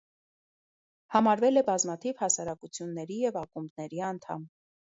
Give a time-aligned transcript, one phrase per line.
[1.15, 4.53] Համարվել է բազմաթիվ հասարակությունների և ակումբների անդամ։